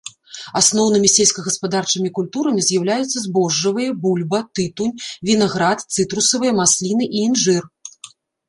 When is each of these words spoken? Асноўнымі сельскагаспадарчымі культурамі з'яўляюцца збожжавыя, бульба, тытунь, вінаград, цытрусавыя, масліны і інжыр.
Асноўнымі 0.59 1.09
сельскагаспадарчымі 1.15 2.09
культурамі 2.17 2.61
з'яўляюцца 2.69 3.17
збожжавыя, 3.25 3.89
бульба, 4.07 4.39
тытунь, 4.61 4.97
вінаград, 5.31 5.87
цытрусавыя, 5.99 6.51
масліны 6.63 7.03
і 7.13 7.17
інжыр. 7.29 7.63